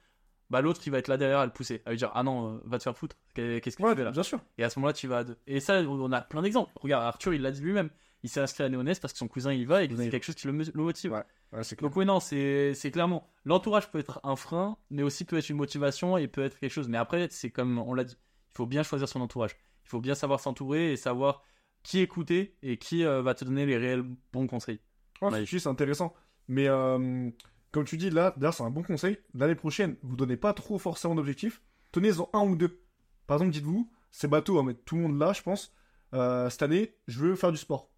[0.50, 2.56] bah l'autre il va être là derrière à le pousser, à lui dire ah non,
[2.56, 3.16] euh, va te faire foutre.
[3.34, 4.12] Qu'est- Qu'est-ce que Ouais, tu fais là?
[4.12, 4.40] bien sûr.
[4.58, 5.38] Et à ce moment-là, tu vas à deux.
[5.48, 6.72] Et ça, on a plein d'exemples.
[6.76, 7.90] Regarde, Arthur, il l'a dit lui-même.
[8.24, 10.10] Il s'est inscrit à Néonès parce que son cousin il y va et que c'est
[10.10, 11.12] quelque chose qui le, le motive.
[11.12, 11.24] Ouais.
[11.54, 11.62] Ouais.
[11.82, 13.28] Donc oui, non, c'est clairement.
[13.46, 16.72] L'entourage peut être un frein, mais aussi peut être une motivation et peut être quelque
[16.72, 16.88] chose.
[16.90, 18.16] Mais après, c'est comme on l'a dit,
[18.52, 19.56] il faut bien choisir son entourage.
[19.88, 21.44] Il faut bien savoir s'entourer et savoir
[21.82, 24.82] qui écouter et qui euh, va te donner les réels bons conseils.
[25.22, 25.46] Ouais, Ouais.
[25.46, 26.14] c'est intéressant.
[26.50, 27.30] Mais euh,
[27.72, 29.18] comme tu dis, là, d'ailleurs, c'est un bon conseil.
[29.34, 31.62] L'année prochaine, vous donnez pas trop forcément d'objectifs.
[31.94, 32.82] Tenez-en un ou deux.
[33.28, 35.74] Par exemple, dites-vous, c'est bateau, hein, mais tout le monde là, je pense.
[36.14, 37.90] euh, cette année, je veux faire du sport.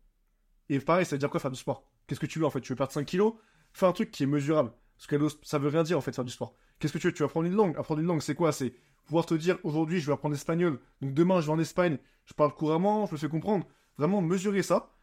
[0.69, 1.83] Et pareil, ça veut dire quoi faire du sport?
[2.07, 2.61] Qu'est-ce que tu veux en fait?
[2.61, 3.33] Tu veux perdre 5 kilos?
[3.73, 4.71] Fais un truc qui est mesurable.
[4.97, 6.55] Parce que ça veut rien dire en fait faire du sport.
[6.79, 7.13] Qu'est-ce que tu veux?
[7.13, 7.75] Tu vas apprendre une langue.
[7.77, 8.51] Apprendre une langue, c'est quoi?
[8.51, 8.73] C'est
[9.05, 12.33] pouvoir te dire aujourd'hui je vais apprendre l'espagnol, donc demain je vais en Espagne, je
[12.33, 13.67] parle couramment, je me fais comprendre.
[13.97, 14.95] Vraiment mesurez ça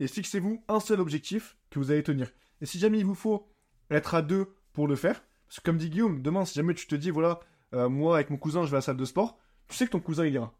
[0.00, 2.30] et fixez-vous un seul objectif que vous allez tenir.
[2.60, 3.48] Et si jamais il vous faut
[3.90, 6.86] être à deux pour le faire, parce que comme dit Guillaume, demain si jamais tu
[6.86, 7.40] te dis voilà,
[7.74, 9.38] euh, moi avec mon cousin je vais à la salle de sport,
[9.68, 10.54] tu sais que ton cousin il ira.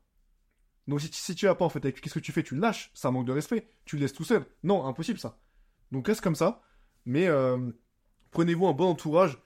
[0.88, 2.42] Donc si, si tu vas pas en fait, qu'est-ce que tu fais?
[2.42, 4.44] Tu lâches, ça manque de respect, tu le laisses tout seul.
[4.62, 5.38] Non, impossible ça.
[5.92, 6.62] Donc reste comme ça,
[7.04, 7.70] mais euh,
[8.30, 9.38] prenez-vous un bon entourage.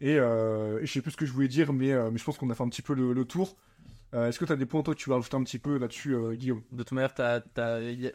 [0.00, 2.38] Et, euh, je sais plus ce que je voulais dire, mais, euh, mais je pense
[2.38, 3.56] qu'on a fait un petit peu le, tour.
[4.12, 6.16] Est-ce que tu as des points toi que tu veux rajouter un petit peu là-dessus,
[6.32, 6.62] Guillaume?
[6.72, 7.12] De toute manière,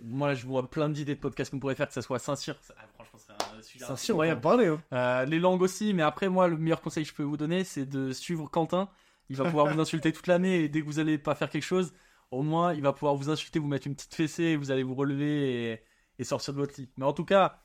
[0.03, 2.57] moi je vois plein d'idées de podcasts qu'on pourrait faire, que ça soit Saint-Cyr.
[2.75, 3.19] Ah, franchement,
[3.61, 4.75] c'est un Saint-Cyr, ouais, parler.
[4.91, 5.23] Hein.
[5.25, 7.85] les langues aussi, mais après, moi, le meilleur conseil que je peux vous donner, c'est
[7.85, 8.89] de suivre Quentin.
[9.29, 11.63] Il va pouvoir vous insulter toute l'année et dès que vous allez pas faire quelque
[11.63, 11.93] chose,
[12.29, 14.83] au moins il va pouvoir vous insulter, vous mettre une petite fessée et vous allez
[14.83, 15.81] vous relever
[16.19, 16.89] et sortir de votre lit.
[16.97, 17.61] Mais en tout cas,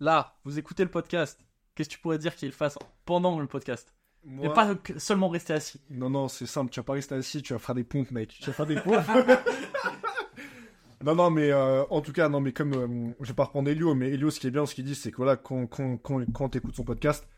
[0.00, 3.94] là, vous écoutez le podcast, qu'est-ce que tu pourrais dire qu'il fasse pendant le podcast?
[4.42, 5.80] Et pas seulement rester assis.
[5.90, 8.28] Non, non, c'est simple, tu vas pas rester assis, tu vas faire des pompes, mec.
[8.28, 8.96] Tu vas faire des pompes.
[11.04, 13.68] non, non, mais euh, en tout cas, non, mais comme euh, je vais pas reprendre
[13.68, 15.98] Elio, mais Elio, ce qui est bien, ce qu'il dit, c'est que voilà, quand, quand,
[15.98, 17.28] quand, quand tu écoutes son podcast,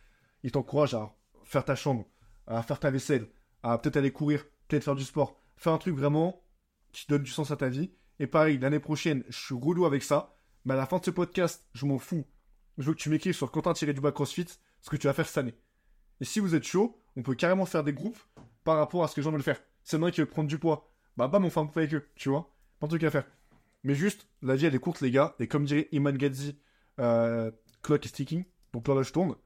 [0.44, 1.12] il t'encourage à
[1.44, 2.05] faire ta chambre,
[2.46, 3.27] à faire ta vaisselle,
[3.64, 6.40] à peut-être aller courir, peut-être faire du sport, faire un truc vraiment
[6.92, 7.90] qui donne du sens à ta vie.
[8.20, 10.37] Et pareil, l'année prochaine, je suis relou avec ça.
[10.64, 12.25] Mais à la fin de ce podcast, je m'en fous.
[12.79, 14.47] Je veux que tu m'écrives sur Quentin-du-bas CrossFit
[14.81, 15.55] ce que tu vas faire cette année.
[16.21, 18.19] Et si vous êtes chaud, on peut carrément faire des groupes
[18.65, 19.61] par rapport à ce que les gens veulent faire.
[19.83, 20.91] C'est un qui veut prendre du poids.
[21.17, 22.53] Bah, bah, mon femme avec eux, tu vois.
[22.81, 23.25] Pas de truc à faire.
[23.85, 25.35] Mais juste, la vie, elle est courte, les gars.
[25.39, 26.59] Et comme dirait Iman Gadzi,
[26.99, 27.51] euh,
[27.83, 28.45] clock is ticking.
[28.73, 29.37] Donc là, je tourne.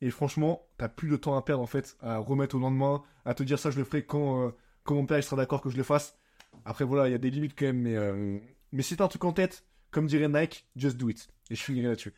[0.00, 3.34] Et franchement, t'as plus de temps à perdre, en fait, à remettre au lendemain, à
[3.34, 4.50] te dire ça, je le ferai quand, euh,
[4.82, 6.18] quand mon père il sera d'accord que je le fasse.
[6.64, 7.82] Après, voilà, il y a des limites quand même.
[7.82, 8.38] Mais, euh,
[8.72, 11.28] mais si t'as un truc en tête, comme dirait Nike, just do it.
[11.50, 12.14] Et je finirai là-dessus.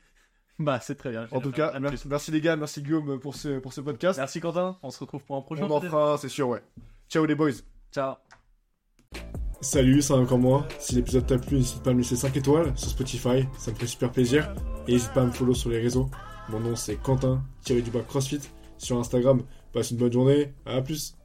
[0.59, 1.29] Bah, c'est très bien.
[1.33, 4.19] En tout cas, merci, les gars, merci Guillaume pour ce, pour ce podcast.
[4.19, 5.65] Merci Quentin, on se retrouve pour un prochain.
[5.65, 6.63] On en fera, c'est sûr, ouais.
[7.09, 7.53] Ciao les boys.
[7.93, 8.15] Ciao.
[9.61, 10.67] Salut, c'est encore moi.
[10.79, 13.77] Si l'épisode t'a plu, n'hésite pas à me laisser 5 étoiles sur Spotify, ça me
[13.77, 14.55] fait super plaisir.
[14.87, 16.11] Et n'hésite pas à me follow sur les réseaux.
[16.49, 18.41] Mon nom c'est Quentin, tiré du bas CrossFit.
[18.79, 19.43] Sur Instagram,
[19.73, 21.17] passe une bonne journée, à plus.